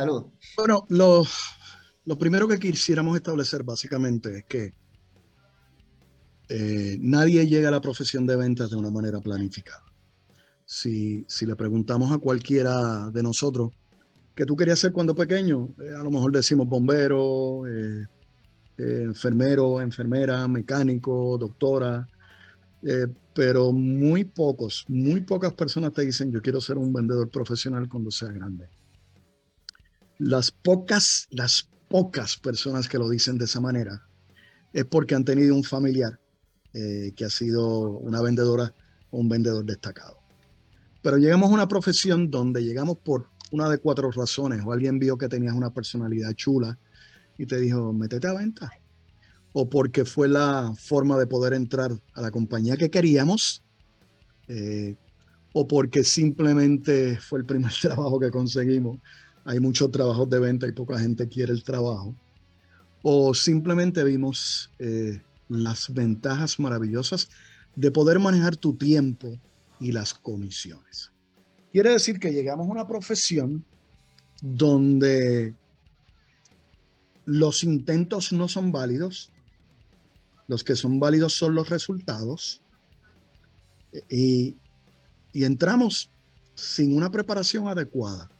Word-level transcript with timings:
Salud. 0.00 0.24
Bueno, 0.56 0.86
lo, 0.88 2.18
primero 2.18 2.48
que 2.48 2.58
quisiéramos 2.58 3.14
establecer 3.16 3.64
básicamente 3.64 4.38
es 4.38 4.44
que 4.46 4.72
eh, 6.48 6.96
nadie 7.00 7.46
llega 7.46 7.68
a 7.68 7.72
la 7.72 7.82
profesión 7.82 8.26
de 8.26 8.34
ventas 8.34 8.70
de 8.70 8.76
una 8.76 8.90
manera 8.90 9.20
planificada. 9.20 9.84
Si, 10.64 11.26
si 11.28 11.44
le 11.44 11.54
preguntamos 11.54 12.10
a 12.12 12.18
cualquiera 12.18 13.10
de 13.10 13.22
nosotros 13.22 13.72
qué 14.34 14.46
tú 14.46 14.56
querías 14.56 14.78
ser 14.78 14.92
cuando 14.92 15.14
pequeño, 15.14 15.68
eh, 15.78 15.94
a 15.94 16.02
lo 16.02 16.10
mejor 16.10 16.32
decimos 16.32 16.66
bombero, 16.66 17.66
eh, 17.66 18.06
enfermero, 18.78 19.82
enfermera, 19.82 20.48
mecánico, 20.48 21.36
doctora, 21.36 22.08
pero 23.34 23.70
muy 23.70 24.24
pocos, 24.24 24.86
muy 24.88 25.20
pocas 25.20 25.52
personas 25.52 25.92
te 25.92 26.06
dicen 26.06 26.32
yo 26.32 26.40
quiero 26.40 26.62
ser 26.62 26.78
un 26.78 26.90
vendedor 26.90 27.28
profesional 27.28 27.86
cuando 27.86 28.10
sea 28.10 28.32
grande. 28.32 28.79
Las 30.20 30.50
pocas, 30.50 31.28
las 31.30 31.66
pocas 31.88 32.36
personas 32.36 32.88
que 32.88 32.98
lo 32.98 33.08
dicen 33.08 33.38
de 33.38 33.46
esa 33.46 33.58
manera 33.58 34.06
es 34.74 34.84
porque 34.84 35.14
han 35.14 35.24
tenido 35.24 35.54
un 35.54 35.64
familiar 35.64 36.20
eh, 36.74 37.12
que 37.16 37.24
ha 37.24 37.30
sido 37.30 37.88
una 37.88 38.20
vendedora 38.20 38.74
o 39.10 39.18
un 39.18 39.30
vendedor 39.30 39.64
destacado. 39.64 40.18
Pero 41.00 41.16
llegamos 41.16 41.50
a 41.50 41.54
una 41.54 41.68
profesión 41.68 42.30
donde 42.30 42.62
llegamos 42.62 42.98
por 42.98 43.28
una 43.50 43.70
de 43.70 43.78
cuatro 43.78 44.10
razones. 44.10 44.60
O 44.62 44.72
alguien 44.72 44.98
vio 44.98 45.16
que 45.16 45.26
tenías 45.26 45.54
una 45.54 45.72
personalidad 45.72 46.34
chula 46.34 46.78
y 47.38 47.46
te 47.46 47.58
dijo, 47.58 47.90
métete 47.94 48.28
a 48.28 48.34
venta. 48.34 48.70
O 49.54 49.70
porque 49.70 50.04
fue 50.04 50.28
la 50.28 50.74
forma 50.78 51.18
de 51.18 51.26
poder 51.26 51.54
entrar 51.54 51.92
a 52.12 52.20
la 52.20 52.30
compañía 52.30 52.76
que 52.76 52.90
queríamos. 52.90 53.62
Eh, 54.48 54.96
o 55.54 55.66
porque 55.66 56.04
simplemente 56.04 57.18
fue 57.18 57.38
el 57.38 57.46
primer 57.46 57.72
trabajo 57.80 58.20
que 58.20 58.30
conseguimos. 58.30 58.98
Hay 59.44 59.60
muchos 59.60 59.90
trabajos 59.90 60.28
de 60.28 60.38
venta 60.38 60.66
y 60.66 60.72
poca 60.72 60.98
gente 60.98 61.28
quiere 61.28 61.52
el 61.52 61.62
trabajo. 61.62 62.14
O 63.02 63.34
simplemente 63.34 64.04
vimos 64.04 64.70
eh, 64.78 65.22
las 65.48 65.92
ventajas 65.92 66.58
maravillosas 66.60 67.28
de 67.74 67.90
poder 67.90 68.18
manejar 68.18 68.56
tu 68.56 68.74
tiempo 68.74 69.38
y 69.80 69.92
las 69.92 70.12
comisiones. 70.12 71.10
Quiere 71.72 71.90
decir 71.90 72.18
que 72.18 72.32
llegamos 72.32 72.68
a 72.68 72.72
una 72.72 72.86
profesión 72.86 73.64
donde 74.42 75.54
los 77.24 77.64
intentos 77.64 78.32
no 78.32 78.48
son 78.48 78.72
válidos, 78.72 79.30
los 80.48 80.64
que 80.64 80.74
son 80.74 80.98
válidos 80.98 81.34
son 81.34 81.54
los 81.54 81.68
resultados 81.68 82.60
y, 84.08 84.56
y 85.32 85.44
entramos 85.44 86.10
sin 86.54 86.96
una 86.96 87.10
preparación 87.10 87.68
adecuada. 87.68 88.30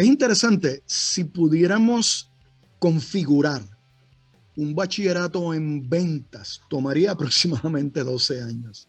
Es 0.00 0.06
interesante, 0.06 0.82
si 0.86 1.24
pudiéramos 1.24 2.32
configurar 2.78 3.60
un 4.56 4.74
bachillerato 4.74 5.52
en 5.52 5.86
ventas 5.90 6.62
tomaría 6.70 7.10
aproximadamente 7.12 8.02
12 8.02 8.40
años, 8.40 8.88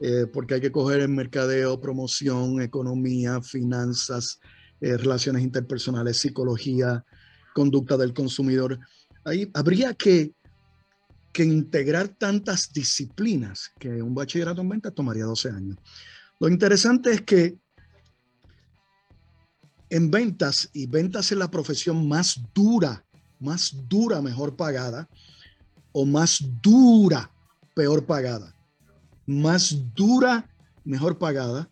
eh, 0.00 0.24
porque 0.32 0.54
hay 0.54 0.62
que 0.62 0.72
coger 0.72 1.00
el 1.00 1.10
mercadeo, 1.10 1.78
promoción, 1.78 2.62
economía, 2.62 3.42
finanzas, 3.42 4.40
eh, 4.80 4.96
relaciones 4.96 5.42
interpersonales, 5.42 6.16
psicología, 6.16 7.04
conducta 7.52 7.98
del 7.98 8.14
consumidor. 8.14 8.78
Ahí 9.26 9.50
habría 9.52 9.92
que, 9.92 10.32
que 11.30 11.44
integrar 11.44 12.08
tantas 12.08 12.72
disciplinas 12.72 13.70
que 13.78 14.00
un 14.00 14.14
bachillerato 14.14 14.62
en 14.62 14.70
ventas 14.70 14.94
tomaría 14.94 15.26
12 15.26 15.50
años. 15.50 15.76
Lo 16.40 16.48
interesante 16.48 17.10
es 17.10 17.20
que 17.20 17.58
en 19.94 20.10
ventas, 20.10 20.70
y 20.72 20.86
ventas 20.86 21.30
es 21.32 21.38
la 21.38 21.50
profesión 21.50 22.08
más 22.08 22.40
dura 22.54 23.04
más 23.42 23.74
dura, 23.88 24.22
mejor 24.22 24.56
pagada, 24.56 25.08
o 25.90 26.06
más 26.06 26.42
dura, 26.62 27.30
peor 27.74 28.06
pagada. 28.06 28.54
Más 29.26 29.76
dura, 29.94 30.48
mejor 30.84 31.18
pagada, 31.18 31.68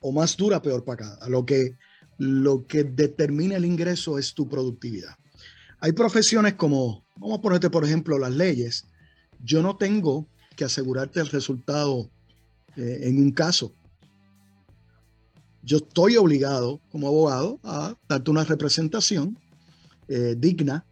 o 0.00 0.10
más 0.10 0.36
dura, 0.36 0.62
peor 0.62 0.84
pagada. 0.84 1.28
Lo 1.28 1.44
que, 1.44 1.76
lo 2.18 2.66
que 2.66 2.82
determina 2.84 3.56
el 3.56 3.66
ingreso 3.66 4.18
es 4.18 4.32
tu 4.34 4.48
productividad. 4.48 5.14
Hay 5.80 5.92
profesiones 5.92 6.54
como, 6.54 7.04
vamos 7.16 7.38
a 7.38 7.42
ponerte 7.42 7.70
por 7.70 7.84
ejemplo 7.84 8.18
las 8.18 8.32
leyes. 8.32 8.86
Yo 9.44 9.62
no 9.62 9.76
tengo 9.76 10.26
que 10.56 10.64
asegurarte 10.64 11.20
el 11.20 11.28
resultado 11.28 12.10
eh, 12.76 13.00
en 13.02 13.18
un 13.18 13.32
caso. 13.32 13.74
Yo 15.62 15.76
estoy 15.76 16.16
obligado 16.16 16.80
como 16.90 17.06
abogado 17.06 17.60
a 17.62 17.94
darte 18.08 18.30
una 18.30 18.44
representación 18.44 19.38
eh, 20.08 20.34
digna. 20.36 20.84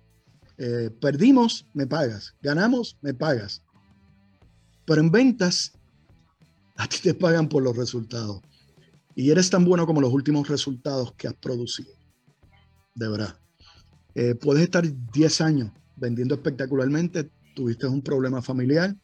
Eh, 0.59 0.91
perdimos, 1.01 1.67
me 1.75 1.87
pagas. 1.87 2.35
Ganamos, 2.41 2.97
me 3.03 3.13
pagas. 3.13 3.63
Pero 4.85 5.01
en 5.01 5.11
ventas, 5.11 5.73
a 6.77 6.87
ti 6.87 6.99
te 7.03 7.15
pagan 7.15 7.49
por 7.49 7.63
los 7.65 7.77
resultados. 7.77 8.43
Y 9.17 9.31
eres 9.31 9.51
tan 9.51 9.65
bueno 9.65 9.87
como 9.87 10.01
los 10.01 10.13
últimos 10.13 10.49
resultados 10.49 11.13
que 11.15 11.27
has 11.27 11.35
producido. 11.35 11.91
De 12.95 13.09
verdad. 13.09 13.37
Eh, 14.15 14.35
puedes 14.37 14.63
estar 14.63 14.85
10 15.13 15.41
años 15.41 15.73
vendiendo 15.97 16.35
espectacularmente, 16.35 17.31
tuviste 17.55 17.87
un 17.87 18.03
problema 18.03 18.41
familiar, 18.41 18.97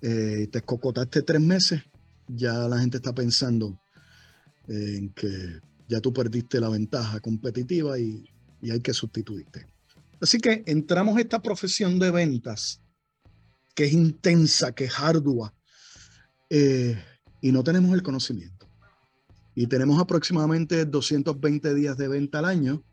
te 0.00 0.50
escocotaste 0.52 1.22
tres 1.22 1.40
meses, 1.40 1.82
ya 2.26 2.52
la 2.68 2.78
gente 2.78 2.98
está 2.98 3.14
pensando 3.14 3.78
en 4.70 5.10
que 5.10 5.60
ya 5.88 6.00
tú 6.00 6.12
perdiste 6.12 6.60
la 6.60 6.68
ventaja 6.68 7.20
competitiva 7.20 7.98
y 7.98 8.24
y 8.62 8.70
hay 8.70 8.80
que 8.80 8.94
sustituirte. 8.94 9.66
Así 10.20 10.38
que 10.38 10.62
entramos 10.66 11.16
a 11.16 11.20
esta 11.20 11.40
profesión 11.40 11.98
de 11.98 12.10
ventas 12.10 12.80
que 13.74 13.84
es 13.84 13.92
intensa, 13.92 14.72
que 14.72 14.84
es 14.84 14.98
ardua, 14.98 15.54
eh, 16.50 17.02
y 17.40 17.52
no 17.52 17.62
tenemos 17.64 17.94
el 17.94 18.02
conocimiento. 18.02 18.68
Y 19.54 19.66
tenemos 19.66 19.98
aproximadamente 20.00 20.84
220 20.84 21.74
días 21.74 21.96
de 21.96 22.08
venta 22.08 22.40
al 22.40 22.44
año 22.44 22.84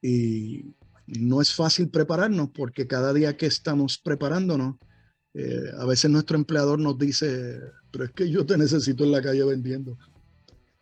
y 0.00 0.74
no 1.06 1.42
es 1.42 1.52
fácil 1.52 1.90
prepararnos 1.90 2.50
porque 2.50 2.86
cada 2.86 3.12
día 3.12 3.36
que 3.36 3.46
estamos 3.46 3.98
preparándonos, 3.98 4.76
eh, 5.34 5.70
a 5.78 5.84
veces 5.84 6.10
nuestro 6.10 6.36
empleador 6.36 6.78
nos 6.78 6.96
dice, 6.98 7.60
pero 7.90 8.04
es 8.04 8.12
que 8.12 8.30
yo 8.30 8.46
te 8.46 8.56
necesito 8.56 9.04
en 9.04 9.12
la 9.12 9.22
calle 9.22 9.44
vendiendo. 9.44 9.98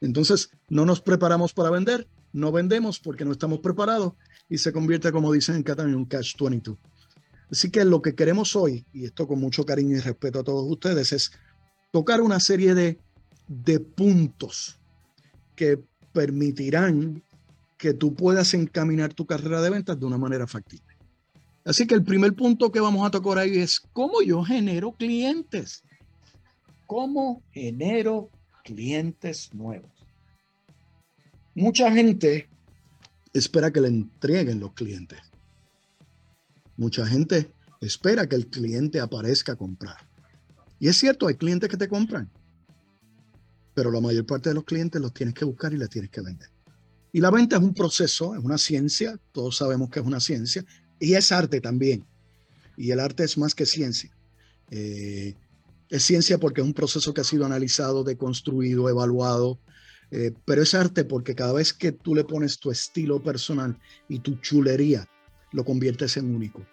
Entonces, 0.01 0.51
no 0.69 0.85
nos 0.85 1.01
preparamos 1.01 1.53
para 1.53 1.71
vender 1.71 2.07
no 2.33 2.53
vendemos 2.53 2.99
porque 2.99 3.25
no 3.25 3.33
estamos 3.33 3.61
preparados 3.61 4.13
y 4.49 4.59
se 4.59 4.73
convierte, 4.73 5.13
como 5.13 5.33
dicen 5.33 5.57
en 5.57 5.63
Cataluña, 5.63 5.95
en 5.95 6.01
un 6.01 6.05
catch 6.07 6.37
22. 6.39 6.79
Así 7.51 7.71
que 7.71 7.85
lo 7.85 8.03
que 8.03 8.15
queremos 8.15 8.55
hoy, 8.57 8.85
y 8.93 9.07
esto 9.07 9.27
con 9.27 9.41
mucho 9.41 9.65
cariño 9.65 9.97
y 9.97 10.01
respeto 10.01 10.41
a 10.41 10.45
todos 10.45 10.71
ustedes, 10.71 11.13
es 11.13 11.33
tocar 11.91 12.21
una 12.21 12.41
serie 12.41 12.75
de, 12.75 12.99
de 13.47 13.81
puntos 13.81 14.79
que 15.57 15.83
permitirán 16.13 17.23
que 17.79 17.95
tú 17.95 18.15
puedas 18.15 18.53
encaminar 18.55 19.15
tu 19.15 19.25
carrera 19.25 19.63
de 19.63 19.71
ventas 19.71 19.99
de 19.99 20.07
una 20.07 20.19
manera 20.19 20.47
factible. 20.47 20.97
Así 21.65 21.87
que 21.87 21.95
el 21.95 22.05
primer 22.05 22.35
punto 22.35 22.71
que 22.71 22.81
vamos 22.81 23.07
a 23.07 23.11
tocar 23.11 23.39
ahí 23.39 23.59
es 23.59 23.81
cómo 23.93 24.23
yo 24.23 24.43
genero 24.43 24.93
clientes. 24.93 25.83
¿Cómo 26.87 27.43
genero 27.53 28.31
clientes 28.69 29.51
nuevos? 29.55 29.91
Mucha 31.55 31.91
gente 31.91 32.49
espera 33.33 33.73
que 33.73 33.81
le 33.81 33.89
entreguen 33.89 34.61
los 34.61 34.75
clientes. 34.75 35.19
Mucha 36.77 37.07
gente 37.07 37.51
espera 37.81 38.29
que 38.29 38.37
el 38.37 38.47
cliente 38.49 39.01
aparezca 39.01 39.53
a 39.53 39.57
comprar. 39.57 39.97
Y 40.79 40.89
es 40.89 40.99
cierto, 40.99 41.27
hay 41.27 41.35
clientes 41.35 41.69
que 41.69 41.77
te 41.77 41.89
compran, 41.89 42.31
pero 43.75 43.91
la 43.91 44.01
mayor 44.01 44.27
parte 44.27 44.51
de 44.51 44.55
los 44.55 44.65
clientes 44.65 45.01
los 45.01 45.13
tienes 45.13 45.35
que 45.35 45.45
buscar 45.45 45.73
y 45.73 45.79
les 45.79 45.89
tienes 45.89 46.11
que 46.11 46.21
vender. 46.21 46.51
Y 47.13 47.21
la 47.21 47.31
venta 47.31 47.57
es 47.57 47.63
un 47.63 47.75
proceso, 47.75 48.35
es 48.35 48.45
una 48.45 48.59
ciencia, 48.59 49.19
todos 49.33 49.57
sabemos 49.57 49.89
que 49.89 50.01
es 50.01 50.07
una 50.07 50.21
ciencia, 50.21 50.65
y 51.01 51.15
es 51.15 51.33
arte 51.33 51.61
también. 51.61 52.05
Y 52.77 52.91
el 52.91 53.01
arte 53.01 53.25
es 53.25 53.39
más 53.39 53.55
que 53.55 53.67
ciencia. 53.67 54.15
Eh, 54.71 55.35
es 55.91 56.03
ciencia 56.03 56.39
porque 56.39 56.61
es 56.61 56.67
un 56.67 56.75
proceso 56.75 57.15
que 57.15 57.21
ha 57.21 57.25
sido 57.25 57.47
analizado, 57.47 58.05
deconstruido, 58.05 58.89
evaluado, 58.89 59.59
eh, 60.11 60.33
pero 60.45 60.63
es 60.63 60.75
arte 60.75 61.05
porque 61.05 61.35
cada 61.35 61.53
vez 61.53 61.73
que 61.73 61.93
tú 61.93 62.15
le 62.15 62.25
pones 62.25 62.59
tu 62.59 62.71
estilo 62.71 63.23
personal 63.23 63.79
y 64.09 64.21
tu 64.21 64.37
chulería, 64.37 65.07
lo 65.53 65.65
conviertes 65.65 66.17
en 66.17 66.35
único. 66.35 66.65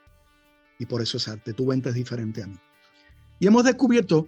Y 0.79 0.85
por 0.85 1.01
eso 1.01 1.17
es 1.17 1.27
arte. 1.27 1.53
Tu 1.53 1.65
venta 1.65 1.89
es 1.89 1.95
diferente 1.95 2.43
a 2.43 2.47
mí. 2.47 2.57
Y 3.39 3.47
hemos 3.47 3.63
descubierto 3.63 4.27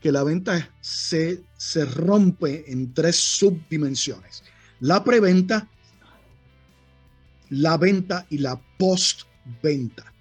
que 0.00 0.12
la 0.12 0.22
venta 0.22 0.72
se, 0.80 1.42
se 1.56 1.84
rompe 1.84 2.70
en 2.70 2.94
tres 2.94 3.16
subdimensiones. 3.16 4.44
La 4.80 5.02
preventa, 5.02 5.68
la 7.50 7.76
venta 7.76 8.26
y 8.30 8.38
la 8.38 8.60
postventa. 8.78 10.12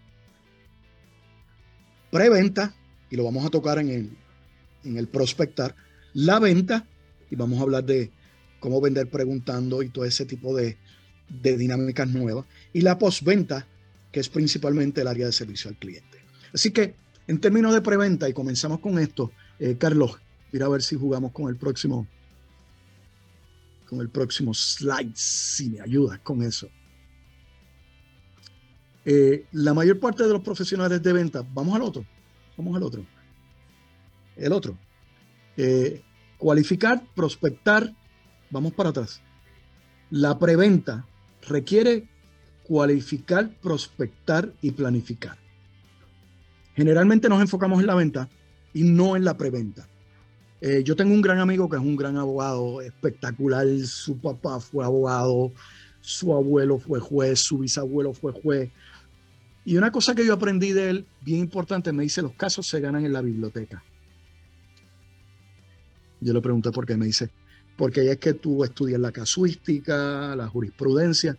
Preventa, 2.10 2.74
y 3.10 3.16
lo 3.16 3.24
vamos 3.24 3.46
a 3.46 3.50
tocar 3.50 3.80
en 3.80 3.90
el, 3.90 4.10
en 4.84 4.98
el 4.98 5.08
prospectar, 5.08 5.76
la 6.14 6.40
venta, 6.40 6.86
y 7.30 7.36
vamos 7.36 7.60
a 7.60 7.64
hablar 7.64 7.84
de 7.84 8.12
cómo 8.60 8.82
vender 8.82 9.10
preguntando 9.10 9.84
y 9.84 9.90
todo 9.90 10.06
ese 10.06 10.26
tipo 10.26 10.56
de, 10.56 10.78
dinámicas 11.30 12.08
nuevas. 12.08 12.46
Y 12.74 12.82
la 12.82 12.98
postventa, 12.98 13.68
que 14.12 14.20
es 14.20 14.30
principalmente 14.30 15.02
el 15.02 15.08
área 15.08 15.26
de 15.26 15.32
servicio 15.32 15.70
al 15.70 15.78
cliente. 15.78 16.20
Así 16.54 16.72
que 16.72 16.96
en 17.28 17.40
términos 17.40 17.74
de 17.74 17.82
preventa, 17.82 18.30
y 18.30 18.34
comenzamos 18.34 18.80
con 18.80 18.98
esto, 19.00 19.32
eh, 19.60 19.76
Carlos, 19.78 20.18
mira 20.52 20.66
a 20.66 20.70
ver 20.70 20.82
si 20.82 20.96
jugamos 20.96 21.32
con 21.32 21.50
el 21.50 21.58
próximo 21.58 22.08
con 23.88 24.02
el 24.02 24.10
próximo 24.10 24.54
slide, 24.54 25.14
si 25.16 25.70
me 25.70 25.80
ayudas 25.80 26.20
con 26.20 26.44
eso. 26.44 26.70
Eh, 29.06 29.46
la 29.54 29.74
mayor 29.74 30.00
parte 30.00 30.24
de 30.24 30.30
los 30.30 30.42
profesionales 30.42 31.02
de 31.02 31.14
venta, 31.14 31.46
vamos 31.54 31.74
al 31.74 31.82
otro, 31.84 32.06
vamos 32.58 32.76
al 32.76 32.84
otro. 32.84 33.06
El 34.36 34.52
otro. 34.52 34.78
Eh, 35.56 36.02
cualificar, 36.38 37.02
prospectar, 37.16 37.94
vamos 38.50 38.74
para 38.74 38.90
atrás. 38.90 39.22
La 40.10 40.38
preventa 40.38 41.06
requiere 41.48 42.08
cualificar, 42.64 43.50
prospectar 43.62 44.54
y 44.62 44.72
planificar. 44.72 45.38
Generalmente 46.76 47.30
nos 47.30 47.42
enfocamos 47.42 47.80
en 47.80 47.88
la 47.88 47.96
venta 47.96 48.30
y 48.74 48.84
no 48.84 49.16
en 49.16 49.26
la 49.26 49.38
preventa. 49.38 49.88
Eh, 50.62 50.84
yo 50.84 50.96
tengo 50.96 51.14
un 51.14 51.22
gran 51.22 51.40
amigo 51.40 51.70
que 51.70 51.76
es 51.76 51.82
un 51.82 51.96
gran 51.96 52.18
abogado 52.18 52.82
espectacular. 52.82 53.68
Su 53.86 54.18
papá 54.18 54.60
fue 54.60 54.84
abogado, 54.84 55.52
su 56.02 56.34
abuelo 56.34 56.80
fue 56.80 57.00
juez, 57.00 57.40
su 57.40 57.60
bisabuelo 57.60 58.14
fue 58.14 58.32
juez. 58.32 58.72
Y 59.68 59.76
una 59.76 59.92
cosa 59.92 60.16
que 60.16 60.26
yo 60.26 60.34
aprendí 60.34 60.72
de 60.72 60.90
él, 60.90 61.06
bien 61.20 61.42
importante, 61.42 61.92
me 61.92 62.04
dice, 62.04 62.22
los 62.22 62.32
casos 62.36 62.66
se 62.66 62.80
ganan 62.80 63.04
en 63.04 63.12
la 63.12 63.22
biblioteca. 63.22 63.84
Yo 66.22 66.32
le 66.32 66.40
pregunté 66.40 66.72
por 66.72 66.86
qué, 66.86 66.96
me 66.96 67.06
dice, 67.06 67.32
porque 67.76 68.10
es 68.10 68.18
que 68.18 68.32
tú 68.32 68.64
estudias 68.64 69.02
la 69.02 69.12
casuística, 69.12 70.38
la 70.38 70.48
jurisprudencia. 70.48 71.38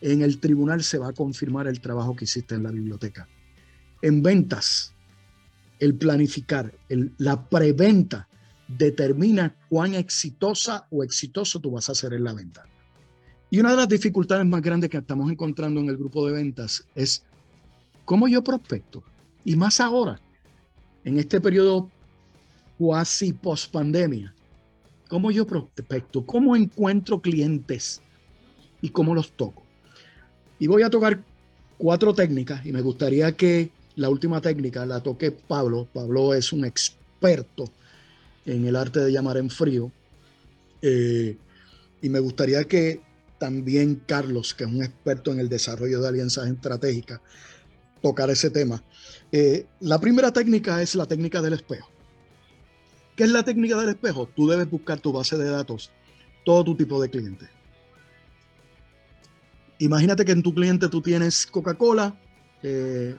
En 0.00 0.22
el 0.22 0.40
tribunal 0.40 0.82
se 0.82 0.98
va 0.98 1.10
a 1.10 1.12
confirmar 1.12 1.68
el 1.68 1.80
trabajo 1.80 2.16
que 2.16 2.24
hiciste 2.24 2.56
en 2.56 2.64
la 2.64 2.72
biblioteca. 2.72 3.28
En 4.02 4.24
ventas, 4.24 4.92
el 5.78 5.94
planificar, 5.94 6.74
la 7.18 7.48
preventa, 7.48 8.26
determina 8.66 9.54
cuán 9.68 9.94
exitosa 9.94 10.88
o 10.90 11.04
exitoso 11.04 11.60
tú 11.60 11.70
vas 11.70 11.88
a 11.88 11.94
ser 11.94 12.12
en 12.12 12.24
la 12.24 12.34
venta. 12.34 12.66
Y 13.50 13.60
una 13.60 13.70
de 13.70 13.76
las 13.76 13.88
dificultades 13.88 14.44
más 14.44 14.62
grandes 14.62 14.90
que 14.90 14.96
estamos 14.96 15.30
encontrando 15.30 15.78
en 15.78 15.88
el 15.88 15.96
grupo 15.96 16.26
de 16.26 16.32
ventas 16.32 16.84
es 16.96 17.22
¿Cómo 18.08 18.26
yo 18.26 18.42
prospecto? 18.42 19.02
Y 19.44 19.54
más 19.54 19.80
ahora, 19.80 20.18
en 21.04 21.18
este 21.18 21.42
periodo 21.42 21.90
cuasi 22.78 23.34
post 23.34 23.70
pandemia, 23.70 24.34
¿cómo 25.10 25.30
yo 25.30 25.46
prospecto? 25.46 26.24
¿Cómo 26.24 26.56
encuentro 26.56 27.20
clientes? 27.20 28.00
¿Y 28.80 28.88
cómo 28.88 29.14
los 29.14 29.32
toco? 29.32 29.62
Y 30.58 30.68
voy 30.68 30.84
a 30.84 30.88
tocar 30.88 31.22
cuatro 31.76 32.14
técnicas 32.14 32.64
y 32.64 32.72
me 32.72 32.80
gustaría 32.80 33.32
que 33.32 33.70
la 33.96 34.08
última 34.08 34.40
técnica 34.40 34.86
la 34.86 35.02
toque 35.02 35.30
Pablo. 35.30 35.86
Pablo 35.92 36.32
es 36.32 36.50
un 36.54 36.64
experto 36.64 37.66
en 38.46 38.66
el 38.66 38.76
arte 38.76 39.00
de 39.00 39.12
llamar 39.12 39.36
en 39.36 39.50
frío. 39.50 39.92
Eh, 40.80 41.36
y 42.00 42.08
me 42.08 42.20
gustaría 42.20 42.64
que 42.64 43.02
también 43.38 44.00
Carlos, 44.06 44.54
que 44.54 44.64
es 44.64 44.70
un 44.70 44.82
experto 44.82 45.30
en 45.30 45.40
el 45.40 45.50
desarrollo 45.50 46.00
de 46.00 46.08
alianzas 46.08 46.48
estratégicas, 46.48 47.20
tocar 48.02 48.30
ese 48.30 48.50
tema. 48.50 48.82
Eh, 49.32 49.66
la 49.80 50.00
primera 50.00 50.32
técnica 50.32 50.80
es 50.82 50.94
la 50.94 51.06
técnica 51.06 51.42
del 51.42 51.54
espejo. 51.54 51.90
¿Qué 53.16 53.24
es 53.24 53.30
la 53.30 53.42
técnica 53.42 53.76
del 53.76 53.90
espejo? 53.90 54.28
Tú 54.28 54.48
debes 54.48 54.70
buscar 54.70 55.00
tu 55.00 55.12
base 55.12 55.36
de 55.36 55.50
datos, 55.50 55.90
todo 56.44 56.64
tu 56.64 56.76
tipo 56.76 57.00
de 57.02 57.10
clientes. 57.10 57.48
Imagínate 59.78 60.24
que 60.24 60.32
en 60.32 60.42
tu 60.42 60.54
cliente 60.54 60.88
tú 60.88 61.00
tienes 61.02 61.46
Coca-Cola 61.46 62.18
eh, 62.62 63.16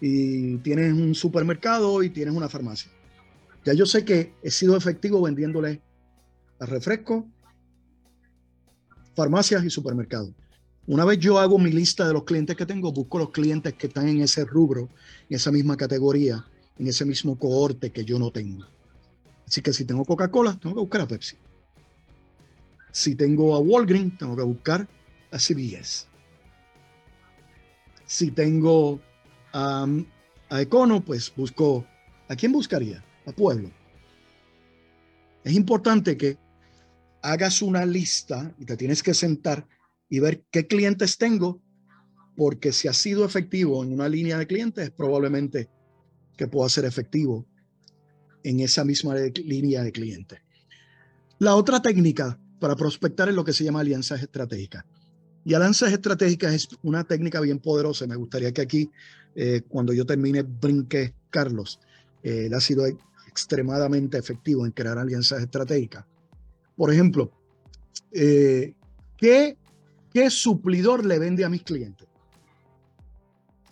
y 0.00 0.56
tienes 0.58 0.92
un 0.92 1.14
supermercado 1.14 2.02
y 2.02 2.10
tienes 2.10 2.34
una 2.34 2.48
farmacia. 2.48 2.90
Ya 3.64 3.74
yo 3.74 3.86
sé 3.86 4.04
que 4.04 4.34
he 4.42 4.50
sido 4.50 4.76
efectivo 4.76 5.20
vendiéndole 5.22 5.82
a 6.58 6.66
refresco, 6.66 7.28
farmacias 9.14 9.64
y 9.64 9.70
supermercados. 9.70 10.32
Una 10.86 11.04
vez 11.04 11.18
yo 11.18 11.38
hago 11.38 11.58
mi 11.58 11.70
lista 11.70 12.06
de 12.06 12.12
los 12.12 12.24
clientes 12.24 12.56
que 12.56 12.66
tengo, 12.66 12.92
busco 12.92 13.18
los 13.18 13.30
clientes 13.30 13.74
que 13.74 13.86
están 13.86 14.08
en 14.08 14.22
ese 14.22 14.44
rubro, 14.44 14.88
en 15.28 15.36
esa 15.36 15.52
misma 15.52 15.76
categoría, 15.76 16.44
en 16.78 16.88
ese 16.88 17.04
mismo 17.04 17.38
cohorte 17.38 17.90
que 17.90 18.04
yo 18.04 18.18
no 18.18 18.30
tengo. 18.30 18.66
Así 19.46 19.62
que 19.62 19.72
si 19.72 19.84
tengo 19.84 20.04
Coca-Cola, 20.04 20.58
tengo 20.60 20.74
que 20.74 20.80
buscar 20.80 21.00
a 21.02 21.08
Pepsi. 21.08 21.36
Si 22.92 23.14
tengo 23.14 23.54
a 23.54 23.58
Walgreens, 23.60 24.18
tengo 24.18 24.36
que 24.36 24.42
buscar 24.42 24.88
a 25.30 25.38
CBS. 25.38 26.06
Si 28.06 28.30
tengo 28.32 29.00
a 29.52 29.86
Econo, 30.50 31.00
pues 31.04 31.32
busco. 31.36 31.86
¿A 32.28 32.36
quién 32.36 32.52
buscaría? 32.52 33.04
A 33.26 33.32
Pueblo. 33.32 33.70
Es 35.44 35.52
importante 35.52 36.16
que 36.16 36.36
hagas 37.22 37.62
una 37.62 37.84
lista 37.86 38.52
y 38.58 38.64
te 38.64 38.76
tienes 38.76 39.02
que 39.02 39.14
sentar 39.14 39.66
y 40.10 40.18
ver 40.18 40.42
qué 40.50 40.66
clientes 40.66 41.16
tengo, 41.16 41.62
porque 42.36 42.72
si 42.72 42.88
ha 42.88 42.92
sido 42.92 43.24
efectivo 43.24 43.82
en 43.82 43.92
una 43.92 44.08
línea 44.08 44.36
de 44.36 44.46
clientes, 44.46 44.90
probablemente 44.90 45.70
que 46.36 46.48
pueda 46.48 46.68
ser 46.68 46.84
efectivo 46.84 47.46
en 48.42 48.60
esa 48.60 48.84
misma 48.84 49.14
línea 49.14 49.82
de 49.82 49.92
clientes. 49.92 50.40
La 51.38 51.54
otra 51.54 51.80
técnica 51.80 52.38
para 52.58 52.76
prospectar 52.76 53.28
es 53.28 53.34
lo 53.34 53.44
que 53.44 53.52
se 53.52 53.64
llama 53.64 53.80
alianzas 53.80 54.20
estratégicas. 54.20 54.84
Y 55.44 55.54
alianzas 55.54 55.92
estratégicas 55.92 56.52
es 56.52 56.68
una 56.82 57.04
técnica 57.04 57.40
bien 57.40 57.58
poderosa. 57.58 58.06
Me 58.06 58.16
gustaría 58.16 58.52
que 58.52 58.60
aquí, 58.60 58.90
eh, 59.34 59.62
cuando 59.68 59.92
yo 59.92 60.04
termine, 60.04 60.42
brinque 60.42 61.14
Carlos. 61.30 61.80
Eh, 62.22 62.46
él 62.46 62.54
ha 62.54 62.60
sido 62.60 62.84
extremadamente 63.26 64.18
efectivo 64.18 64.66
en 64.66 64.72
crear 64.72 64.98
alianzas 64.98 65.42
estratégicas. 65.42 66.04
Por 66.76 66.92
ejemplo, 66.92 67.30
eh, 68.12 68.74
¿qué 69.16 69.56
¿Qué 70.12 70.28
suplidor 70.30 71.04
le 71.04 71.18
vende 71.18 71.44
a 71.44 71.48
mis 71.48 71.62
clientes? 71.62 72.08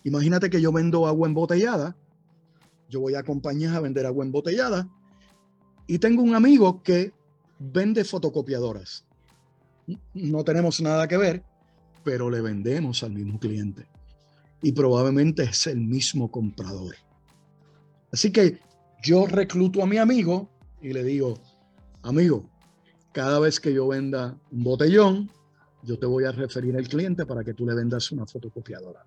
Imagínate 0.03 0.49
que 0.49 0.61
yo 0.61 0.71
vendo 0.71 1.05
agua 1.07 1.27
embotellada, 1.27 1.95
yo 2.89 3.01
voy 3.01 3.15
a 3.15 3.23
compañías 3.23 3.75
a 3.75 3.81
vender 3.81 4.05
agua 4.05 4.25
embotellada 4.25 4.89
y 5.85 5.99
tengo 5.99 6.23
un 6.23 6.35
amigo 6.35 6.81
que 6.81 7.13
vende 7.59 8.05
fotocopiadoras. 8.05 9.05
No 10.13 10.43
tenemos 10.43 10.79
nada 10.81 11.07
que 11.07 11.17
ver, 11.17 11.43
pero 12.03 12.29
le 12.29 12.41
vendemos 12.41 13.03
al 13.03 13.11
mismo 13.11 13.39
cliente 13.39 13.87
y 14.61 14.71
probablemente 14.71 15.43
es 15.43 15.67
el 15.67 15.81
mismo 15.81 16.31
comprador. 16.31 16.95
Así 18.11 18.31
que 18.31 18.59
yo 19.03 19.27
recluto 19.27 19.83
a 19.83 19.87
mi 19.87 19.97
amigo 19.97 20.49
y 20.81 20.93
le 20.93 21.03
digo, 21.03 21.35
amigo, 22.01 22.49
cada 23.11 23.39
vez 23.39 23.59
que 23.59 23.73
yo 23.73 23.87
venda 23.87 24.37
un 24.51 24.63
botellón, 24.63 25.31
yo 25.83 25.97
te 25.97 26.05
voy 26.05 26.25
a 26.25 26.31
referir 26.31 26.75
al 26.75 26.87
cliente 26.87 27.25
para 27.25 27.43
que 27.43 27.53
tú 27.53 27.65
le 27.65 27.75
vendas 27.75 28.11
una 28.11 28.25
fotocopiadora. 28.25 29.05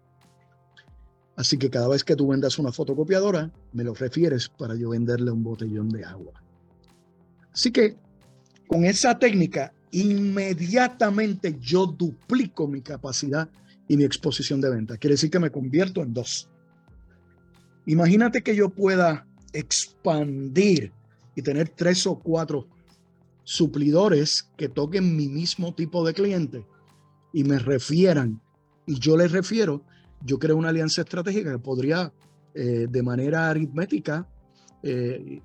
Así 1.36 1.56
que 1.58 1.70
cada 1.70 1.88
vez 1.88 2.04
que 2.04 2.16
tú 2.16 2.28
vendas 2.28 2.58
una 2.58 2.72
fotocopiadora, 2.72 3.50
me 3.72 3.84
lo 3.84 3.94
refieres 3.94 4.48
para 4.48 4.74
yo 4.74 4.90
venderle 4.90 5.30
un 5.30 5.42
botellón 5.42 5.88
de 5.88 6.04
agua. 6.04 6.32
Así 7.52 7.70
que 7.70 7.96
con 8.66 8.84
esa 8.84 9.18
técnica, 9.18 9.72
inmediatamente 9.90 11.56
yo 11.60 11.86
duplico 11.86 12.66
mi 12.66 12.80
capacidad 12.80 13.48
y 13.88 13.96
mi 13.96 14.04
exposición 14.04 14.60
de 14.60 14.70
venta. 14.70 14.96
Quiere 14.96 15.14
decir 15.14 15.30
que 15.30 15.38
me 15.38 15.50
convierto 15.50 16.02
en 16.02 16.14
dos. 16.14 16.48
Imagínate 17.86 18.42
que 18.42 18.54
yo 18.54 18.70
pueda 18.70 19.26
expandir 19.52 20.92
y 21.34 21.42
tener 21.42 21.68
tres 21.70 22.06
o 22.06 22.18
cuatro 22.18 22.68
suplidores 23.44 24.50
que 24.56 24.68
toquen 24.68 25.16
mi 25.16 25.28
mismo 25.28 25.74
tipo 25.74 26.06
de 26.06 26.14
cliente 26.14 26.66
y 27.32 27.44
me 27.44 27.58
refieran 27.58 28.40
y 28.86 28.98
yo 28.98 29.16
les 29.16 29.32
refiero, 29.32 29.82
yo 30.24 30.38
creo 30.38 30.56
una 30.56 30.70
alianza 30.70 31.02
estratégica 31.02 31.52
que 31.52 31.58
podría 31.58 32.12
eh, 32.54 32.86
de 32.88 33.02
manera 33.02 33.48
aritmética 33.48 34.26
eh, 34.82 35.40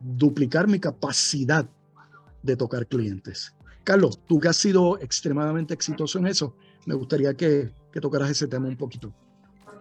duplicar 0.00 0.68
mi 0.68 0.80
capacidad 0.80 1.68
de 2.42 2.56
tocar 2.56 2.86
clientes. 2.86 3.54
Carlos, 3.84 4.20
tú 4.26 4.38
que 4.38 4.48
has 4.48 4.56
sido 4.56 4.98
extremadamente 5.00 5.74
exitoso 5.74 6.18
en 6.18 6.26
eso, 6.26 6.54
me 6.86 6.94
gustaría 6.94 7.34
que, 7.34 7.70
que 7.92 8.00
tocaras 8.00 8.30
ese 8.30 8.46
tema 8.46 8.68
un 8.68 8.76
poquito. 8.76 9.12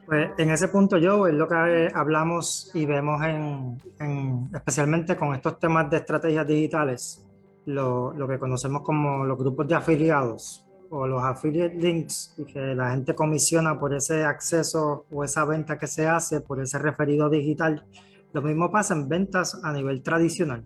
Pues 0.06 0.30
en 0.38 0.52
ese 0.52 0.70
punto 0.70 0.98
yo 0.98 1.28
es 1.28 1.34
lo 1.34 1.50
que 1.50 1.92
hablamos 1.94 2.72
y 2.74 2.86
vemos 2.86 3.22
en, 3.24 3.82
en, 4.00 4.50
especialmente 4.54 5.18
con 5.18 5.36
estos 5.36 5.60
temas 5.60 5.90
de 5.90 5.98
estrategias 5.98 6.48
digitales, 6.48 7.27
lo, 7.68 8.28
que 8.28 8.40
conocemos 8.40 8.82
como 8.82 9.26
los 9.26 9.38
grupos 9.38 9.68
de 9.68 9.76
afiliados 9.76 10.66
o 10.90 11.06
los 11.06 11.22
affiliate 11.22 11.76
links 11.76 12.34
y 12.38 12.46
que 12.46 12.74
la 12.74 12.92
gente 12.92 13.14
comisiona 13.14 13.78
por 13.78 13.94
ese 13.94 14.24
acceso 14.24 15.06
o 15.12 15.24
esa 15.24 15.44
venta 15.44 15.78
que 15.78 15.86
se 15.86 16.08
hace 16.08 16.40
por 16.40 16.62
ese 16.62 16.80
referido 16.80 17.30
digital. 17.30 17.86
Lo 18.32 18.42
mismo 18.42 18.72
pasa 18.72 18.94
en 18.94 19.10
ventas 19.10 19.60
a 19.64 19.74
nivel 19.74 20.02
tradicional. 20.02 20.64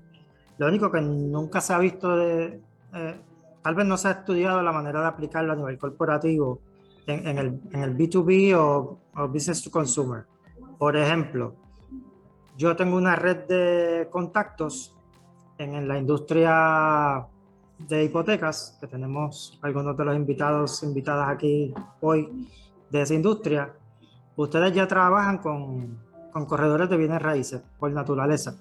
Lo 0.59 0.67
único 0.67 0.91
que 0.91 1.01
nunca 1.01 1.59
se 1.59 1.73
ha 1.73 1.79
visto 1.79 2.15
de, 2.15 2.61
eh, 2.93 3.21
tal 3.63 3.73
vez 3.73 3.85
no 3.87 3.97
se 3.97 4.07
ha 4.07 4.11
estudiado 4.11 4.61
la 4.61 4.71
manera 4.71 5.01
de 5.01 5.07
aplicarlo 5.07 5.53
a 5.53 5.55
nivel 5.55 5.79
corporativo 5.79 6.59
en, 7.07 7.37
el, 7.39 7.59
en 7.71 7.81
el, 7.81 7.97
B2B 7.97 8.55
o, 8.55 8.99
o, 9.15 9.27
Business 9.27 9.63
to 9.63 9.71
Consumer. 9.71 10.25
Por 10.77 10.95
ejemplo, 10.95 11.55
yo 12.57 12.75
tengo 12.75 12.95
una 12.95 13.15
red 13.15 13.47
de 13.47 14.07
contactos 14.11 14.95
en, 15.61 15.87
la 15.87 15.97
industria 15.97 17.25
de 17.77 18.03
hipotecas, 18.03 18.77
que 18.79 18.87
tenemos 18.87 19.57
algunos 19.61 19.95
de 19.97 20.05
los 20.05 20.15
invitados, 20.15 20.83
invitadas 20.83 21.29
aquí 21.29 21.73
hoy 21.99 22.47
de 22.89 23.01
esa 23.01 23.13
industria. 23.13 23.71
Ustedes 24.35 24.73
ya 24.73 24.87
trabajan 24.87 25.37
con, 25.37 25.97
con 26.31 26.45
corredores 26.45 26.89
de 26.89 26.97
bienes 26.97 27.21
raíces 27.21 27.61
por 27.79 27.91
naturaleza, 27.91 28.55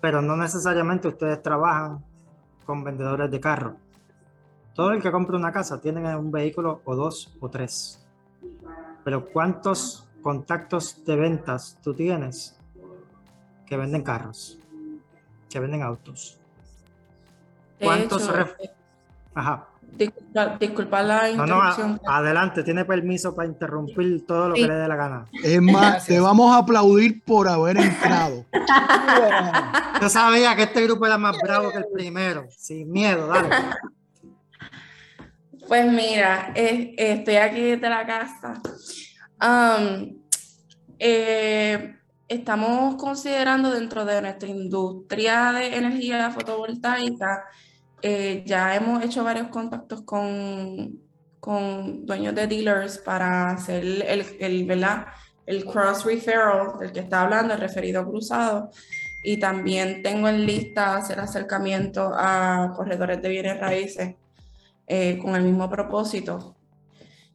pero 0.00 0.22
no 0.22 0.36
necesariamente 0.36 1.08
ustedes 1.08 1.42
trabajan 1.42 2.04
con 2.64 2.84
vendedores 2.84 3.30
de 3.30 3.40
carros. 3.40 3.74
Todo 4.74 4.90
el 4.90 5.02
que 5.02 5.12
compra 5.12 5.36
una 5.36 5.52
casa 5.52 5.80
tiene 5.80 6.16
un 6.16 6.32
vehículo 6.32 6.80
o 6.84 6.96
dos 6.96 7.32
o 7.40 7.48
tres. 7.48 8.04
Pero 9.04 9.26
¿cuántos 9.26 10.08
contactos 10.20 11.04
de 11.04 11.16
ventas 11.16 11.78
tú 11.82 11.94
tienes 11.94 12.58
que 13.66 13.76
venden 13.76 14.02
carros? 14.02 14.58
Que 15.54 15.60
venden 15.60 15.84
autos. 15.84 16.36
¿Cuántos 17.78 18.28
Ajá. 19.36 19.68
Disculpa, 20.58 21.00
la 21.00 21.30
interrupción. 21.30 22.00
adelante, 22.04 22.64
tiene 22.64 22.84
permiso 22.84 23.36
para 23.36 23.46
interrumpir 23.46 24.26
todo 24.26 24.48
lo 24.48 24.54
que 24.56 24.66
le 24.66 24.74
dé 24.74 24.88
la 24.88 24.96
gana. 24.96 25.26
Es 25.44 25.62
más, 25.62 26.06
te 26.06 26.18
vamos 26.18 26.52
a 26.52 26.58
aplaudir 26.58 27.22
por 27.22 27.46
haber 27.46 27.76
entrado. 27.76 28.44
Yo 30.00 30.08
sabía 30.08 30.56
que 30.56 30.64
este 30.64 30.82
grupo 30.82 31.06
era 31.06 31.18
más 31.18 31.36
bravo 31.40 31.70
que 31.70 31.78
el 31.78 31.86
primero. 31.86 32.48
Sin 32.58 32.90
miedo, 32.90 33.28
dale. 33.28 33.50
Pues 35.68 35.86
mira, 35.86 36.52
estoy 36.56 37.36
aquí 37.36 37.60
desde 37.60 37.88
la 37.88 38.04
casa. 38.04 38.60
Um, 39.40 40.16
eh, 40.98 41.94
estamos 42.28 42.96
considerando 42.96 43.70
dentro 43.70 44.04
de 44.04 44.22
nuestra 44.22 44.48
industria 44.48 45.52
de 45.52 45.76
energía 45.76 46.30
fotovoltaica 46.30 47.44
eh, 48.06 48.42
ya 48.44 48.76
hemos 48.76 49.02
hecho 49.02 49.24
varios 49.24 49.48
contactos 49.48 50.02
con, 50.02 51.00
con 51.40 52.04
dueños 52.04 52.34
de 52.34 52.46
dealers 52.46 52.98
para 52.98 53.48
hacer 53.48 53.82
el, 53.82 54.26
el, 54.40 54.66
¿verdad? 54.66 55.06
el 55.46 55.64
cross 55.64 56.04
referral 56.04 56.78
del 56.78 56.92
que 56.92 57.00
está 57.00 57.22
hablando, 57.22 57.54
el 57.54 57.60
referido 57.60 58.06
cruzado. 58.06 58.70
Y 59.22 59.38
también 59.38 60.02
tengo 60.02 60.28
en 60.28 60.44
lista 60.44 60.96
hacer 60.98 61.18
acercamiento 61.18 62.12
a 62.14 62.74
corredores 62.76 63.22
de 63.22 63.28
bienes 63.30 63.58
raíces 63.58 64.16
eh, 64.86 65.18
con 65.18 65.34
el 65.34 65.42
mismo 65.44 65.70
propósito. 65.70 66.56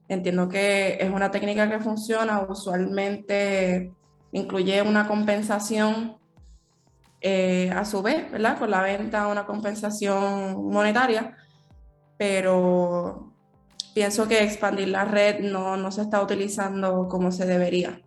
Entiendo 0.07 0.47
que 0.47 0.99
es 1.01 1.09
una 1.09 1.31
técnica 1.31 1.67
que 1.67 1.79
funciona, 1.79 2.41
usualmente 2.47 3.91
incluye 4.31 4.81
una 4.81 5.07
compensación 5.07 6.17
eh, 7.21 7.71
a 7.71 7.83
su 7.85 8.01
vez, 8.01 8.31
¿verdad? 8.31 8.57
Con 8.57 8.71
la 8.71 8.81
venta 8.81 9.27
una 9.27 9.45
compensación 9.45 10.69
monetaria, 10.71 11.35
pero 12.17 13.33
pienso 13.93 14.27
que 14.27 14.43
expandir 14.43 14.87
la 14.89 15.05
red 15.05 15.39
no, 15.41 15.75
no 15.75 15.91
se 15.91 16.01
está 16.01 16.21
utilizando 16.21 17.07
como 17.09 17.31
se 17.31 17.45
debería. 17.45 18.01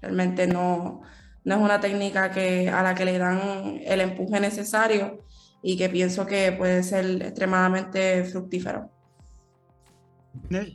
Realmente 0.00 0.46
no, 0.46 1.00
no 1.44 1.54
es 1.54 1.60
una 1.60 1.80
técnica 1.80 2.30
que, 2.30 2.68
a 2.68 2.82
la 2.82 2.94
que 2.94 3.04
le 3.04 3.18
dan 3.18 3.80
el 3.84 4.00
empuje 4.00 4.38
necesario 4.40 5.24
y 5.62 5.76
que 5.76 5.88
pienso 5.88 6.26
que 6.26 6.52
puede 6.52 6.82
ser 6.82 7.22
extremadamente 7.22 8.24
fructífero. 8.24 8.90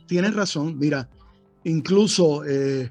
Tienes 0.06 0.34
razón, 0.34 0.78
mira, 0.78 1.08
incluso 1.62 2.44
eh, 2.44 2.90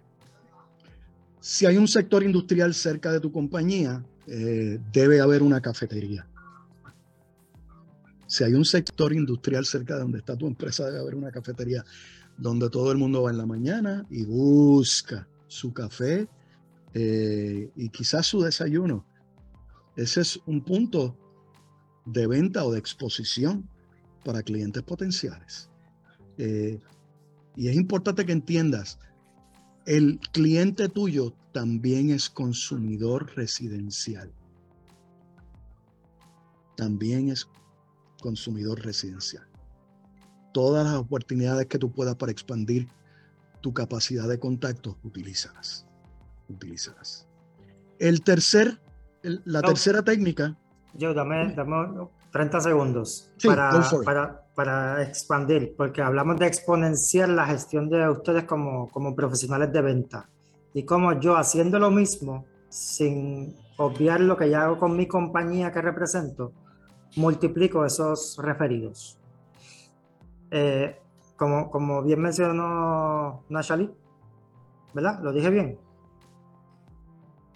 si 1.43 1.65
hay 1.65 1.75
un 1.75 1.89
sector 1.89 2.23
industrial 2.23 2.73
cerca 2.73 3.11
de 3.11 3.19
tu 3.19 3.29
compañía, 3.29 4.01
eh, 4.27 4.79
debe 4.93 5.19
haber 5.19 5.43
una 5.43 5.59
cafetería. 5.59 6.25
Si 8.27 8.45
hay 8.45 8.53
un 8.53 8.63
sector 8.63 9.11
industrial 9.11 9.65
cerca 9.65 9.95
de 9.95 10.03
donde 10.03 10.19
está 10.19 10.37
tu 10.37 10.47
empresa, 10.47 10.85
debe 10.85 10.99
haber 10.99 11.15
una 11.15 11.31
cafetería 11.31 11.83
donde 12.37 12.69
todo 12.69 12.93
el 12.93 12.97
mundo 12.97 13.23
va 13.23 13.31
en 13.31 13.37
la 13.37 13.45
mañana 13.45 14.05
y 14.09 14.23
busca 14.23 15.27
su 15.47 15.73
café 15.73 16.29
eh, 16.93 17.69
y 17.75 17.89
quizás 17.89 18.25
su 18.25 18.41
desayuno. 18.41 19.05
Ese 19.97 20.21
es 20.21 20.39
un 20.45 20.63
punto 20.63 21.17
de 22.05 22.25
venta 22.25 22.63
o 22.63 22.71
de 22.71 22.79
exposición 22.79 23.67
para 24.23 24.43
clientes 24.43 24.81
potenciales. 24.83 25.69
Eh, 26.37 26.79
y 27.57 27.67
es 27.67 27.75
importante 27.75 28.25
que 28.25 28.31
entiendas, 28.31 28.97
el 29.85 30.19
cliente 30.31 30.89
tuyo 30.89 31.33
también 31.51 32.09
es 32.09 32.29
consumidor 32.29 33.31
residencial. 33.35 34.31
También 36.75 37.29
es 37.29 37.47
consumidor 38.21 38.83
residencial. 38.83 39.47
Todas 40.53 40.85
las 40.85 40.95
oportunidades 40.95 41.67
que 41.67 41.77
tú 41.77 41.91
puedas 41.91 42.15
para 42.15 42.31
expandir 42.31 42.87
tu 43.61 43.73
capacidad 43.73 44.27
de 44.27 44.39
contacto, 44.39 44.97
utilízalas. 45.03 45.85
Utilízalas. 46.49 47.27
El 47.99 48.21
tercer, 48.21 48.79
la 49.21 49.61
tercera 49.61 50.03
técnica. 50.03 50.57
Yo, 50.93 51.13
dame, 51.13 51.55
30 52.33 52.61
segundos 52.61 53.31
para, 53.45 53.69
para, 54.03 54.41
para, 54.55 55.03
expandir, 55.03 55.75
porque 55.77 56.01
hablamos 56.01 56.39
de 56.39 56.47
exponenciar 56.47 57.29
la 57.29 57.45
gestión 57.45 57.89
de 57.89 58.09
ustedes 58.09 58.45
como, 58.45 58.89
como 58.89 59.15
profesionales 59.15 59.71
de 59.71 59.81
venta 59.81 60.27
y 60.73 60.83
como 60.83 61.13
yo 61.19 61.37
haciendo 61.37 61.77
lo 61.77 61.91
mismo, 61.91 62.45
sin 62.69 63.55
obviar 63.77 64.19
lo 64.19 64.35
que 64.35 64.49
ya 64.49 64.63
hago 64.63 64.79
con 64.79 64.97
mi 64.97 65.07
compañía 65.07 65.71
que 65.71 65.79
represento, 65.79 66.51
multiplico 67.17 67.85
esos 67.85 68.35
referidos. 68.41 69.19
Eh, 70.49 70.99
como, 71.35 71.69
como 71.69 72.01
bien 72.01 72.19
mencionó 72.19 73.43
Nashali, 73.49 73.91
¿verdad? 74.95 75.19
¿Lo 75.21 75.31
dije 75.31 75.51
bien? 75.51 75.77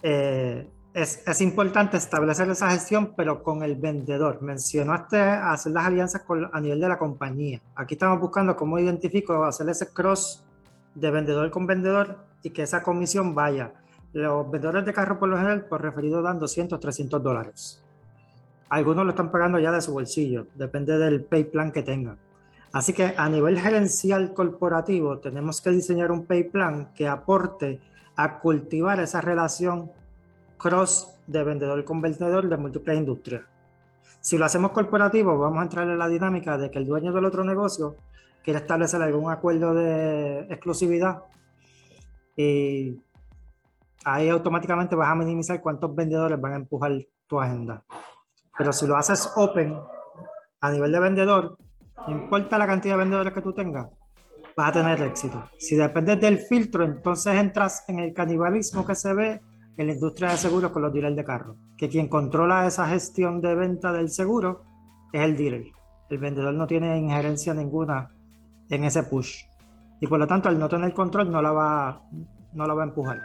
Eh, 0.03 0.69
es, 0.97 1.21
es, 1.27 1.41
importante 1.41 1.95
establecer 1.95 2.49
esa 2.49 2.71
gestión, 2.71 3.13
pero 3.15 3.43
con 3.43 3.61
el 3.61 3.75
vendedor. 3.75 4.41
Mencionaste 4.41 5.19
hacer 5.19 5.71
las 5.71 5.85
alianzas 5.85 6.23
con, 6.23 6.49
a 6.51 6.59
nivel 6.59 6.79
de 6.79 6.89
la 6.89 6.97
compañía. 6.97 7.61
Aquí 7.75 7.93
estamos 7.93 8.19
buscando 8.19 8.55
cómo 8.55 8.79
identifico, 8.79 9.43
hacer 9.43 9.69
ese 9.69 9.93
cross 9.93 10.43
de 10.95 11.11
vendedor 11.11 11.51
con 11.51 11.67
vendedor 11.67 12.17
y 12.41 12.49
que 12.49 12.63
esa 12.63 12.81
comisión 12.81 13.35
vaya. 13.35 13.73
Los 14.13 14.49
vendedores 14.49 14.87
de 14.87 14.93
carro 14.93 15.19
por 15.19 15.29
lo 15.29 15.37
general, 15.37 15.65
por 15.65 15.83
referido, 15.83 16.23
dan 16.23 16.39
200, 16.39 16.79
300 16.79 17.21
dólares. 17.21 17.79
Algunos 18.67 19.05
lo 19.05 19.11
están 19.11 19.31
pagando 19.31 19.59
ya 19.59 19.71
de 19.71 19.81
su 19.81 19.93
bolsillo, 19.93 20.47
depende 20.55 20.97
del 20.97 21.23
pay 21.23 21.43
plan 21.43 21.71
que 21.71 21.83
tengan. 21.83 22.17
Así 22.73 22.93
que 22.93 23.13
a 23.15 23.29
nivel 23.29 23.59
gerencial 23.59 24.33
corporativo 24.33 25.19
tenemos 25.19 25.61
que 25.61 25.69
diseñar 25.69 26.11
un 26.11 26.25
pay 26.25 26.45
plan 26.45 26.89
que 26.95 27.07
aporte 27.07 27.79
a 28.15 28.39
cultivar 28.39 28.99
esa 28.99 29.21
relación 29.21 29.91
cross 30.57 31.19
de 31.27 31.43
vendedor 31.43 31.83
con 31.83 32.01
vendedor 32.01 32.47
de 32.47 32.57
múltiples 32.57 32.97
industrias. 32.97 33.43
Si 34.19 34.37
lo 34.37 34.45
hacemos 34.45 34.71
corporativo, 34.71 35.37
vamos 35.37 35.59
a 35.59 35.63
entrar 35.63 35.87
en 35.87 35.97
la 35.97 36.07
dinámica 36.07 36.57
de 36.57 36.71
que 36.71 36.79
el 36.79 36.85
dueño 36.85 37.13
del 37.13 37.25
otro 37.25 37.43
negocio 37.43 37.95
quiere 38.43 38.59
establecer 38.59 39.01
algún 39.01 39.31
acuerdo 39.31 39.73
de 39.73 40.39
exclusividad 40.49 41.23
y 42.35 42.99
ahí 44.05 44.29
automáticamente 44.29 44.95
vas 44.95 45.09
a 45.09 45.15
minimizar 45.15 45.61
cuántos 45.61 45.93
vendedores 45.95 46.39
van 46.39 46.53
a 46.53 46.55
empujar 46.57 46.93
tu 47.27 47.39
agenda. 47.39 47.83
Pero 48.57 48.71
si 48.71 48.87
lo 48.87 48.95
haces 48.95 49.31
open 49.35 49.77
a 50.61 50.71
nivel 50.71 50.91
de 50.91 50.99
vendedor, 50.99 51.57
no 52.07 52.13
importa 52.13 52.57
la 52.57 52.67
cantidad 52.67 52.95
de 52.95 52.99
vendedores 52.99 53.33
que 53.33 53.41
tú 53.41 53.53
tengas, 53.53 53.87
vas 54.55 54.69
a 54.69 54.71
tener 54.71 55.01
éxito. 55.01 55.43
Si 55.57 55.75
dependes 55.75 56.19
del 56.19 56.39
filtro, 56.39 56.83
entonces 56.83 57.35
entras 57.35 57.83
en 57.87 57.99
el 57.99 58.13
canibalismo 58.13 58.85
que 58.85 58.95
se 58.95 59.13
ve 59.13 59.41
en 59.77 59.87
la 59.87 59.93
industria 59.93 60.31
de 60.31 60.37
seguros 60.37 60.71
con 60.71 60.81
los 60.81 60.91
dealers 60.91 61.15
de 61.15 61.23
carro, 61.23 61.55
que 61.77 61.87
quien 61.87 62.07
controla 62.07 62.65
esa 62.65 62.87
gestión 62.87 63.41
de 63.41 63.55
venta 63.55 63.93
del 63.93 64.09
seguro 64.09 64.63
es 65.13 65.21
el 65.21 65.37
dealer. 65.37 65.67
El 66.09 66.17
vendedor 66.17 66.53
no 66.53 66.65
tiene 66.67 66.97
injerencia 66.97 67.53
ninguna 67.53 68.09
en 68.69 68.83
ese 68.83 69.03
push. 69.03 69.43
Y 69.99 70.07
por 70.07 70.19
lo 70.19 70.27
tanto, 70.27 70.49
al 70.49 70.59
no 70.59 70.69
tener 70.69 70.93
control, 70.93 71.31
no 71.31 71.41
la 71.41 71.51
va, 71.51 72.01
no 72.53 72.67
la 72.67 72.73
va 72.73 72.83
a 72.83 72.87
empujar. 72.87 73.19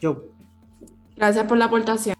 Yo. 0.00 0.24
Gracias 1.16 1.46
por 1.46 1.58
la 1.58 1.66
aportación. 1.66 2.16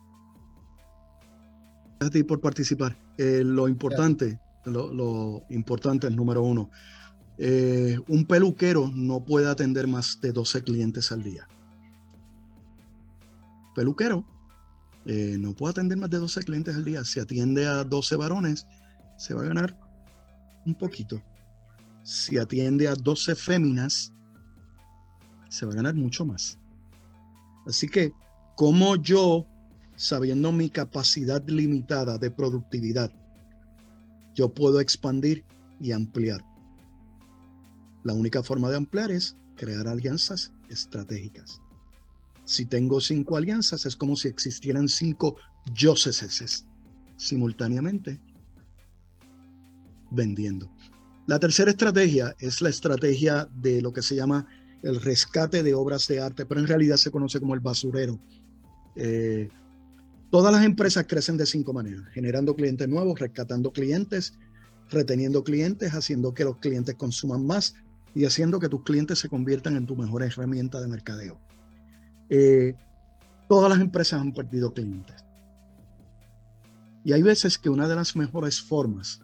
Gracias 1.98 2.08
a 2.08 2.10
ti 2.10 2.22
por 2.22 2.40
participar. 2.40 2.96
Eh, 3.16 3.42
lo 3.44 3.68
importante, 3.68 4.38
lo, 4.64 4.92
lo, 4.92 5.42
importante 5.50 6.08
es 6.08 6.14
número 6.14 6.42
uno. 6.42 6.70
Eh, 7.42 7.98
un 8.06 8.26
peluquero 8.26 8.90
no 8.94 9.24
puede 9.24 9.48
atender 9.48 9.86
más 9.86 10.20
de 10.20 10.30
12 10.30 10.62
clientes 10.62 11.10
al 11.10 11.22
día. 11.22 11.48
Peluquero 13.74 14.26
eh, 15.06 15.36
no 15.38 15.54
puedo 15.54 15.70
atender 15.70 15.96
más 15.96 16.10
de 16.10 16.18
12 16.18 16.42
clientes 16.42 16.76
al 16.76 16.84
día. 16.84 17.02
Si 17.02 17.18
atiende 17.18 17.66
a 17.66 17.82
12 17.82 18.16
varones, 18.16 18.66
se 19.16 19.32
va 19.32 19.40
a 19.40 19.46
ganar 19.46 19.74
un 20.66 20.74
poquito. 20.74 21.22
Si 22.02 22.36
atiende 22.36 22.88
a 22.88 22.94
12 22.94 23.34
féminas, 23.34 24.12
se 25.48 25.64
va 25.64 25.72
a 25.72 25.76
ganar 25.76 25.94
mucho 25.94 26.26
más. 26.26 26.58
Así 27.66 27.88
que, 27.88 28.12
como 28.54 28.96
yo, 28.96 29.46
sabiendo 29.96 30.52
mi 30.52 30.68
capacidad 30.68 31.42
limitada 31.48 32.18
de 32.18 32.30
productividad, 32.30 33.10
yo 34.34 34.52
puedo 34.52 34.78
expandir 34.78 35.42
y 35.80 35.92
ampliar? 35.92 36.49
La 38.02 38.14
única 38.14 38.42
forma 38.42 38.70
de 38.70 38.76
ampliar 38.76 39.10
es 39.10 39.36
crear 39.56 39.86
alianzas 39.86 40.52
estratégicas. 40.68 41.60
Si 42.44 42.64
tengo 42.66 43.00
cinco 43.00 43.36
alianzas, 43.36 43.86
es 43.86 43.94
como 43.94 44.16
si 44.16 44.28
existieran 44.28 44.88
cinco 44.88 45.36
yoceses 45.74 46.66
simultáneamente 47.16 48.20
vendiendo. 50.10 50.70
La 51.26 51.38
tercera 51.38 51.70
estrategia 51.70 52.34
es 52.40 52.60
la 52.60 52.70
estrategia 52.70 53.48
de 53.54 53.82
lo 53.82 53.92
que 53.92 54.02
se 54.02 54.16
llama 54.16 54.46
el 54.82 55.00
rescate 55.00 55.62
de 55.62 55.74
obras 55.74 56.08
de 56.08 56.20
arte, 56.20 56.46
pero 56.46 56.60
en 56.60 56.66
realidad 56.66 56.96
se 56.96 57.10
conoce 57.10 57.38
como 57.38 57.54
el 57.54 57.60
basurero. 57.60 58.18
Eh, 58.96 59.48
todas 60.30 60.52
las 60.52 60.64
empresas 60.64 61.04
crecen 61.06 61.36
de 61.36 61.46
cinco 61.46 61.72
maneras, 61.72 62.04
generando 62.12 62.56
clientes 62.56 62.88
nuevos, 62.88 63.20
rescatando 63.20 63.72
clientes, 63.72 64.32
reteniendo 64.88 65.44
clientes, 65.44 65.92
haciendo 65.92 66.34
que 66.34 66.44
los 66.44 66.56
clientes 66.56 66.94
consuman 66.96 67.46
más 67.46 67.74
y 68.14 68.24
haciendo 68.24 68.58
que 68.58 68.68
tus 68.68 68.82
clientes 68.82 69.18
se 69.18 69.28
conviertan 69.28 69.76
en 69.76 69.86
tu 69.86 69.96
mejor 69.96 70.22
herramienta 70.22 70.80
de 70.80 70.88
mercadeo. 70.88 71.38
Eh, 72.28 72.74
todas 73.48 73.70
las 73.70 73.80
empresas 73.80 74.20
han 74.20 74.32
perdido 74.32 74.72
clientes. 74.72 75.24
Y 77.04 77.12
hay 77.12 77.22
veces 77.22 77.58
que 77.58 77.70
una 77.70 77.88
de 77.88 77.96
las 77.96 78.16
mejores 78.16 78.60
formas 78.60 79.20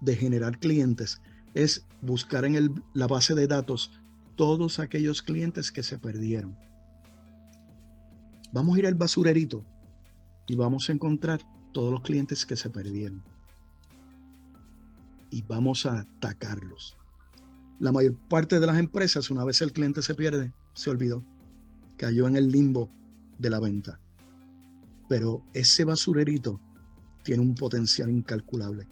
de 0.00 0.16
generar 0.16 0.58
clientes 0.58 1.20
es 1.54 1.86
buscar 2.00 2.44
en 2.44 2.82
la 2.94 3.06
base 3.06 3.34
de 3.34 3.46
datos 3.46 3.92
todos 4.36 4.78
aquellos 4.78 5.22
clientes 5.22 5.70
que 5.70 5.82
se 5.82 5.98
perdieron. 5.98 6.56
Vamos 8.52 8.76
a 8.76 8.78
ir 8.80 8.86
al 8.86 8.94
basurerito 8.94 9.64
y 10.46 10.56
vamos 10.56 10.88
a 10.88 10.92
encontrar 10.92 11.40
todos 11.72 11.92
los 11.92 12.02
clientes 12.02 12.44
que 12.46 12.56
se 12.56 12.70
perdieron. 12.70 13.22
Y 15.30 15.42
vamos 15.42 15.86
a 15.86 16.00
atacarlos. 16.00 16.96
La 17.82 17.90
mayor 17.90 18.14
parte 18.28 18.60
de 18.60 18.66
las 18.68 18.78
empresas, 18.78 19.28
una 19.28 19.44
vez 19.44 19.60
el 19.60 19.72
cliente 19.72 20.02
se 20.02 20.14
pierde, 20.14 20.52
se 20.72 20.88
olvidó. 20.88 21.24
Cayó 21.96 22.28
en 22.28 22.36
el 22.36 22.52
limbo 22.52 22.88
de 23.40 23.50
la 23.50 23.58
venta. 23.58 23.98
Pero 25.08 25.42
ese 25.52 25.84
basurerito 25.84 26.60
tiene 27.24 27.42
un 27.42 27.56
potencial 27.56 28.08
incalculable. 28.08 28.86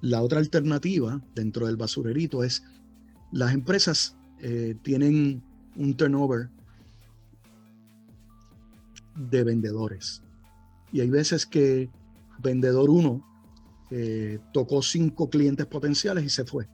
La 0.00 0.22
otra 0.22 0.38
alternativa 0.38 1.20
dentro 1.34 1.66
del 1.66 1.76
basurerito 1.76 2.42
es 2.42 2.64
las 3.32 3.52
empresas 3.52 4.16
eh, 4.40 4.74
tienen 4.80 5.42
un 5.76 5.94
turnover 5.94 6.48
de 9.14 9.44
vendedores. 9.44 10.22
Y 10.90 11.02
hay 11.02 11.10
veces 11.10 11.44
que 11.44 11.90
vendedor 12.38 12.88
uno 12.88 13.22
eh, 13.90 14.38
tocó 14.54 14.80
cinco 14.80 15.28
clientes 15.28 15.66
potenciales 15.66 16.24
y 16.24 16.30
se 16.30 16.46
fue. 16.46 16.66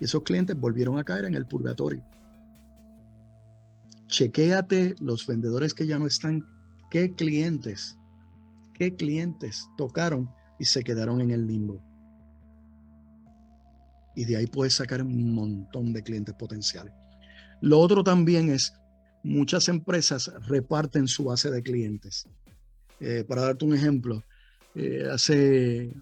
Y 0.00 0.04
esos 0.04 0.22
clientes 0.22 0.58
volvieron 0.58 0.98
a 0.98 1.04
caer 1.04 1.24
en 1.24 1.34
el 1.34 1.46
purgatorio. 1.46 2.04
Chequéate 4.06 4.94
los 5.00 5.26
vendedores 5.26 5.74
que 5.74 5.86
ya 5.86 5.98
no 5.98 6.06
están, 6.06 6.46
qué 6.90 7.14
clientes, 7.14 7.98
qué 8.74 8.94
clientes 8.94 9.68
tocaron 9.76 10.30
y 10.58 10.64
se 10.64 10.84
quedaron 10.84 11.20
en 11.20 11.30
el 11.30 11.46
limbo. 11.46 11.82
Y 14.14 14.24
de 14.24 14.36
ahí 14.36 14.46
puedes 14.46 14.74
sacar 14.74 15.02
un 15.02 15.34
montón 15.34 15.92
de 15.92 16.02
clientes 16.02 16.34
potenciales. 16.34 16.92
Lo 17.60 17.80
otro 17.80 18.04
también 18.04 18.50
es, 18.50 18.74
muchas 19.22 19.68
empresas 19.68 20.30
reparten 20.46 21.08
su 21.08 21.24
base 21.24 21.50
de 21.50 21.62
clientes. 21.62 22.28
Eh, 23.00 23.24
para 23.26 23.42
darte 23.42 23.64
un 23.64 23.74
ejemplo, 23.74 24.22
eh, 24.74 25.08
hace 25.10 25.92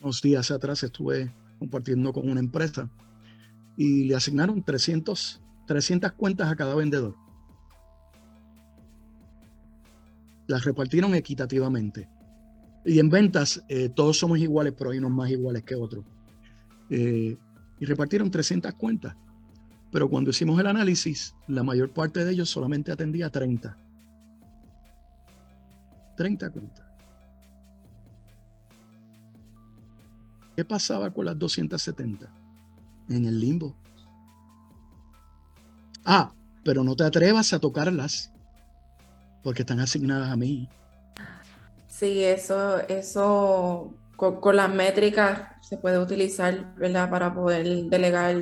unos 0.00 0.20
días 0.20 0.50
atrás 0.50 0.82
estuve 0.82 1.32
compartiendo 1.58 2.12
con 2.12 2.28
una 2.28 2.40
empresa 2.40 2.90
y 3.78 4.02
le 4.02 4.16
asignaron 4.16 4.60
300, 4.60 5.40
300 5.68 6.12
cuentas 6.12 6.50
a 6.50 6.56
cada 6.56 6.74
vendedor. 6.74 7.14
Las 10.48 10.64
repartieron 10.64 11.14
equitativamente. 11.14 12.08
Y 12.84 12.98
en 12.98 13.08
ventas 13.08 13.62
eh, 13.68 13.88
todos 13.88 14.18
somos 14.18 14.40
iguales, 14.40 14.74
pero 14.76 14.90
hay 14.90 14.98
unos 14.98 15.12
más 15.12 15.30
iguales 15.30 15.62
que 15.62 15.76
otros. 15.76 16.04
y 16.90 17.36
repartieron 17.80 18.32
300 18.32 18.74
cuentas. 18.74 19.14
Pero 19.92 20.10
cuando 20.10 20.30
hicimos 20.30 20.58
el 20.58 20.66
análisis, 20.66 21.36
la 21.46 21.62
mayor 21.62 21.90
parte 21.90 22.24
de 22.24 22.32
ellos 22.32 22.50
solamente 22.50 22.90
atendía 22.90 23.30
30. 23.30 23.78
30 26.16 26.50
cuentas. 26.50 26.84
¿Qué 30.56 30.64
pasaba 30.64 31.12
con 31.12 31.26
las 31.26 31.38
270? 31.38 32.47
En 33.08 33.24
el 33.24 33.40
limbo. 33.40 33.74
Ah, 36.04 36.32
pero 36.64 36.84
no 36.84 36.96
te 36.96 37.04
atrevas 37.04 37.52
a 37.52 37.58
tocarlas 37.58 38.32
porque 39.42 39.62
están 39.62 39.80
asignadas 39.80 40.30
a 40.30 40.36
mí. 40.36 40.68
Sí, 41.86 42.22
eso, 42.22 42.80
eso 42.88 43.94
con, 44.16 44.56
las 44.56 44.72
métricas 44.72 45.42
se 45.62 45.76
puede 45.76 45.98
utilizar, 45.98 46.74
¿verdad? 46.76 47.08
Para 47.10 47.32
poder 47.34 47.66
delegar 47.86 48.36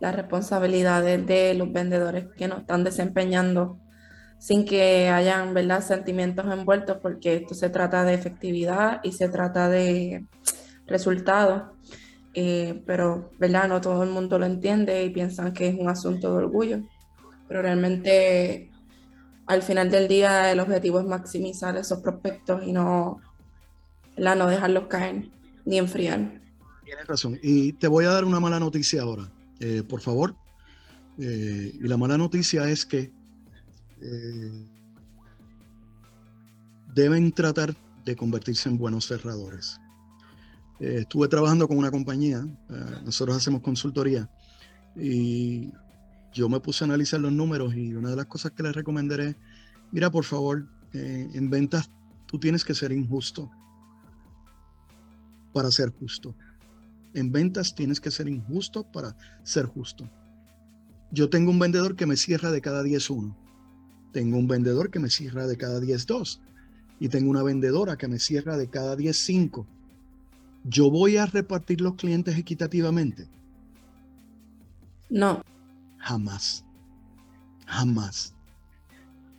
las 0.00 0.14
responsabilidades 0.14 1.26
de 1.26 1.54
los 1.54 1.72
vendedores 1.72 2.26
que 2.36 2.48
no 2.48 2.58
están 2.58 2.84
desempeñando 2.84 3.78
sin 4.38 4.64
que 4.64 5.08
hayan 5.08 5.54
¿verdad? 5.54 5.82
sentimientos 5.82 6.44
envueltos, 6.52 6.98
porque 7.00 7.36
esto 7.36 7.54
se 7.54 7.70
trata 7.70 8.04
de 8.04 8.14
efectividad 8.14 9.00
y 9.02 9.12
se 9.12 9.28
trata 9.28 9.68
de 9.68 10.26
resultados. 10.86 11.72
Eh, 12.36 12.82
pero 12.84 13.30
¿verdad? 13.38 13.68
no 13.68 13.80
todo 13.80 14.02
el 14.02 14.10
mundo 14.10 14.38
lo 14.38 14.46
entiende 14.46 15.04
y 15.04 15.10
piensan 15.10 15.52
que 15.52 15.68
es 15.68 15.78
un 15.78 15.88
asunto 15.88 16.30
de 16.32 16.44
orgullo. 16.44 16.82
Pero 17.46 17.62
realmente 17.62 18.70
al 19.46 19.62
final 19.62 19.90
del 19.90 20.08
día 20.08 20.50
el 20.50 20.58
objetivo 20.58 20.98
es 20.98 21.06
maximizar 21.06 21.76
esos 21.76 22.00
prospectos 22.00 22.64
y 22.66 22.72
no, 22.72 23.20
no 24.16 24.46
dejarlos 24.46 24.88
caer 24.88 25.28
ni 25.64 25.78
enfriar. 25.78 26.40
Tienes 26.84 27.06
razón. 27.06 27.38
Y 27.42 27.74
te 27.74 27.86
voy 27.86 28.04
a 28.04 28.10
dar 28.10 28.24
una 28.24 28.40
mala 28.40 28.58
noticia 28.58 29.02
ahora. 29.02 29.30
Eh, 29.60 29.82
por 29.88 30.00
favor. 30.00 30.34
Eh, 31.18 31.72
y 31.80 31.86
la 31.86 31.96
mala 31.96 32.18
noticia 32.18 32.68
es 32.68 32.84
que 32.84 33.12
deben 36.94 37.32
tratar 37.32 37.74
de 38.04 38.16
convertirse 38.16 38.68
en 38.68 38.76
buenos 38.76 39.06
cerradores. 39.06 39.80
Estuve 40.80 41.28
trabajando 41.28 41.68
con 41.68 41.78
una 41.78 41.90
compañía, 41.90 42.46
nosotros 43.04 43.36
hacemos 43.36 43.62
consultoría, 43.62 44.28
y 44.96 45.72
yo 46.32 46.48
me 46.48 46.60
puse 46.60 46.84
a 46.84 46.86
analizar 46.86 47.20
los 47.20 47.32
números 47.32 47.74
y 47.74 47.94
una 47.94 48.10
de 48.10 48.16
las 48.16 48.26
cosas 48.26 48.52
que 48.52 48.62
les 48.62 48.74
recomendaré, 48.74 49.36
mira, 49.92 50.10
por 50.10 50.24
favor, 50.24 50.66
en 50.92 51.50
ventas 51.50 51.90
tú 52.26 52.38
tienes 52.38 52.64
que 52.64 52.74
ser 52.74 52.92
injusto 52.92 53.50
para 55.52 55.70
ser 55.70 55.90
justo. 55.90 56.34
En 57.14 57.30
ventas 57.30 57.74
tienes 57.76 58.00
que 58.00 58.10
ser 58.10 58.28
injusto 58.28 58.82
para 58.90 59.16
ser 59.44 59.66
justo. 59.66 60.10
Yo 61.12 61.30
tengo 61.30 61.52
un 61.52 61.60
vendedor 61.60 61.94
que 61.94 62.06
me 62.06 62.16
cierra 62.16 62.50
de 62.50 62.60
cada 62.60 62.82
10 62.82 63.10
uno. 63.10 63.36
Tengo 64.12 64.36
un 64.36 64.48
vendedor 64.48 64.90
que 64.90 64.98
me 64.98 65.10
cierra 65.10 65.46
de 65.46 65.56
cada 65.56 65.78
10 65.78 66.06
dos. 66.06 66.40
Y 66.98 67.08
tengo 67.08 67.30
una 67.30 67.44
vendedora 67.44 67.96
que 67.96 68.08
me 68.08 68.18
cierra 68.18 68.56
de 68.56 68.68
cada 68.68 68.96
10 68.96 69.16
cinco. 69.16 69.68
¿Yo 70.64 70.90
voy 70.90 71.18
a 71.18 71.26
repartir 71.26 71.82
los 71.82 71.94
clientes 71.94 72.36
equitativamente? 72.38 73.28
No. 75.10 75.42
Jamás. 75.98 76.64
Jamás. 77.66 78.34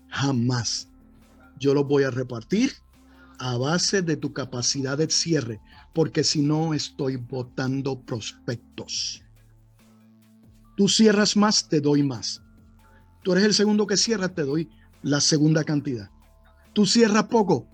Jamás. 0.09 0.87
Yo 1.59 1.73
los 1.73 1.87
voy 1.87 2.03
a 2.03 2.11
repartir 2.11 2.71
a 3.39 3.57
base 3.57 4.01
de 4.01 4.17
tu 4.17 4.33
capacidad 4.33 4.97
de 4.97 5.09
cierre, 5.09 5.59
porque 5.93 6.23
si 6.23 6.41
no 6.41 6.73
estoy 6.73 7.17
votando 7.17 7.99
prospectos. 8.01 9.23
Tú 10.77 10.87
cierras 10.87 11.35
más, 11.35 11.67
te 11.67 11.81
doy 11.81 12.03
más. 12.03 12.41
Tú 13.23 13.31
eres 13.31 13.45
el 13.45 13.53
segundo 13.53 13.87
que 13.87 13.97
cierra, 13.97 14.29
te 14.29 14.43
doy 14.43 14.69
la 15.01 15.21
segunda 15.21 15.63
cantidad. 15.63 16.09
Tú 16.73 16.85
cierras 16.85 17.25
poco, 17.25 17.67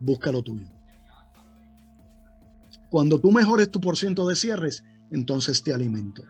busca 0.00 0.30
lo 0.30 0.42
tuyo. 0.42 0.71
Cuando 2.92 3.18
tú 3.18 3.32
mejores 3.32 3.70
tu 3.70 3.80
porciento 3.80 4.28
de 4.28 4.36
cierres, 4.36 4.84
entonces 5.10 5.62
te 5.62 5.72
alimento. 5.72 6.24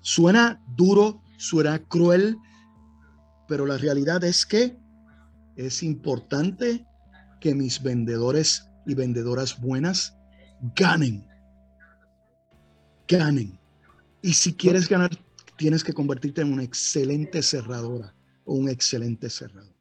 Suena 0.00 0.60
duro, 0.76 1.22
suena 1.36 1.78
cruel, 1.78 2.36
pero 3.46 3.66
la 3.66 3.78
realidad 3.78 4.24
es 4.24 4.44
que 4.44 4.76
es 5.54 5.84
importante 5.84 6.84
que 7.40 7.54
mis 7.54 7.80
vendedores 7.80 8.68
y 8.84 8.96
vendedoras 8.96 9.60
buenas 9.60 10.16
ganen. 10.74 11.24
Ganen. 13.06 13.60
Y 14.22 14.32
si 14.32 14.54
quieres 14.54 14.88
ganar, 14.88 15.10
tienes 15.56 15.84
que 15.84 15.92
convertirte 15.92 16.40
en 16.40 16.52
una 16.52 16.64
excelente 16.64 17.42
cerradora 17.42 18.12
o 18.44 18.54
un 18.54 18.68
excelente 18.68 19.30
cerrador. 19.30 19.79